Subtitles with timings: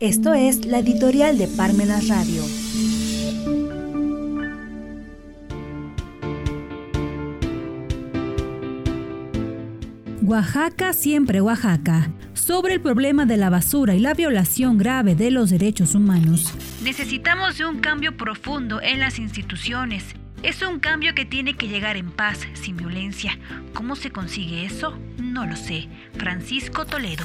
[0.00, 2.44] Esto es la editorial de Parmenas Radio.
[10.22, 12.12] Oaxaca, siempre Oaxaca.
[12.32, 16.54] Sobre el problema de la basura y la violación grave de los derechos humanos.
[16.84, 20.04] Necesitamos de un cambio profundo en las instituciones.
[20.44, 23.36] Es un cambio que tiene que llegar en paz, sin violencia.
[23.74, 24.96] ¿Cómo se consigue eso?
[25.20, 25.88] No lo sé.
[26.16, 27.24] Francisco Toledo.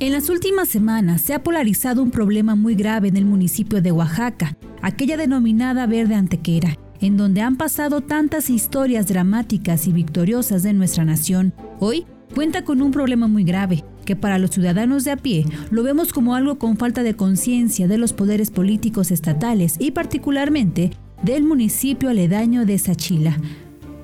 [0.00, 3.90] En las últimas semanas se ha polarizado un problema muy grave en el municipio de
[3.90, 10.72] Oaxaca, aquella denominada Verde Antequera, en donde han pasado tantas historias dramáticas y victoriosas de
[10.72, 11.52] nuestra nación.
[11.80, 15.82] Hoy cuenta con un problema muy grave, que para los ciudadanos de a pie lo
[15.82, 20.92] vemos como algo con falta de conciencia de los poderes políticos estatales y particularmente
[21.24, 23.36] del municipio aledaño de Sachila.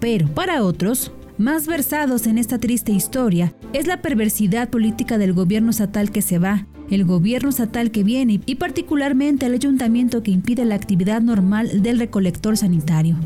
[0.00, 5.70] Pero para otros, más versados en esta triste historia es la perversidad política del gobierno
[5.70, 10.64] estatal que se va, el gobierno estatal que viene y particularmente el ayuntamiento que impide
[10.64, 13.17] la actividad normal del recolector sanitario.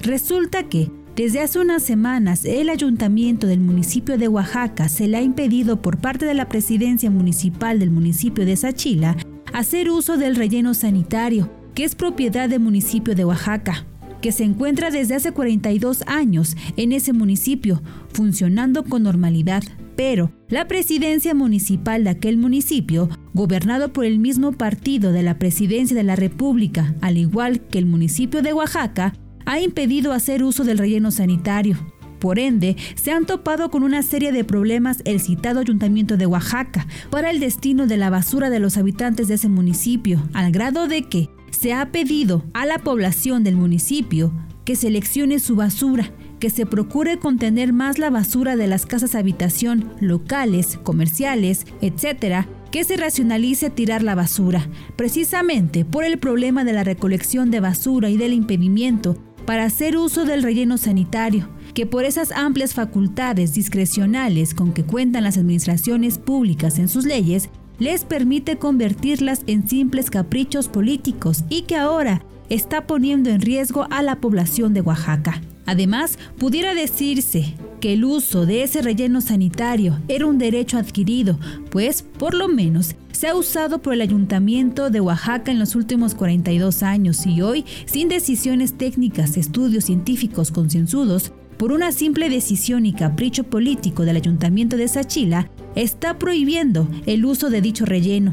[0.00, 5.22] Resulta que desde hace unas semanas el ayuntamiento del municipio de Oaxaca se le ha
[5.22, 9.16] impedido por parte de la presidencia municipal del municipio de Sachila
[9.52, 13.86] hacer uso del relleno sanitario, que es propiedad del municipio de Oaxaca
[14.20, 17.82] que se encuentra desde hace 42 años en ese municipio,
[18.12, 19.62] funcionando con normalidad.
[19.96, 25.96] Pero la presidencia municipal de aquel municipio, gobernado por el mismo partido de la presidencia
[25.96, 29.14] de la República, al igual que el municipio de Oaxaca,
[29.46, 31.76] ha impedido hacer uso del relleno sanitario.
[32.20, 36.86] Por ende, se han topado con una serie de problemas el citado ayuntamiento de Oaxaca
[37.10, 41.04] para el destino de la basura de los habitantes de ese municipio, al grado de
[41.04, 41.30] que
[41.60, 44.32] se ha pedido a la población del municipio
[44.64, 49.92] que seleccione su basura, que se procure contener más la basura de las casas habitación,
[50.00, 56.82] locales, comerciales, etc., que se racionalice tirar la basura, precisamente por el problema de la
[56.82, 62.32] recolección de basura y del impedimento para hacer uso del relleno sanitario, que por esas
[62.32, 69.42] amplias facultades discrecionales con que cuentan las administraciones públicas en sus leyes, les permite convertirlas
[69.48, 74.82] en simples caprichos políticos y que ahora está poniendo en riesgo a la población de
[74.82, 75.40] Oaxaca.
[75.66, 81.38] Además, pudiera decirse que el uso de ese relleno sanitario era un derecho adquirido,
[81.70, 86.14] pues por lo menos se ha usado por el ayuntamiento de Oaxaca en los últimos
[86.14, 92.94] 42 años y hoy, sin decisiones técnicas, estudios científicos concienzudos, por una simple decisión y
[92.94, 98.32] capricho político del ayuntamiento de Sachila, está prohibiendo el uso de dicho relleno.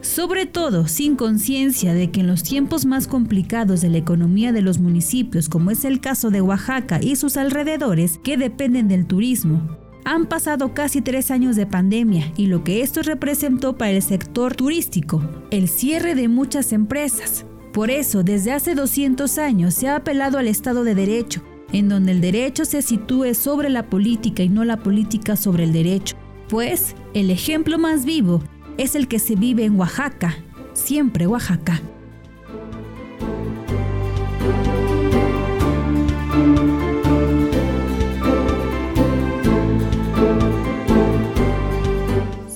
[0.00, 4.60] Sobre todo sin conciencia de que en los tiempos más complicados de la economía de
[4.60, 9.78] los municipios, como es el caso de Oaxaca y sus alrededores, que dependen del turismo,
[10.04, 14.56] han pasado casi tres años de pandemia y lo que esto representó para el sector
[14.56, 17.46] turístico, el cierre de muchas empresas.
[17.72, 21.40] Por eso, desde hace 200 años se ha apelado al Estado de Derecho,
[21.74, 25.72] en donde el derecho se sitúe sobre la política y no la política sobre el
[25.72, 26.14] derecho.
[26.48, 28.44] Pues el ejemplo más vivo
[28.78, 30.36] es el que se vive en Oaxaca,
[30.72, 31.82] siempre Oaxaca.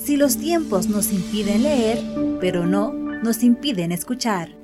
[0.01, 1.99] Si los tiempos nos impiden leer,
[2.39, 4.58] pero no nos impiden escuchar.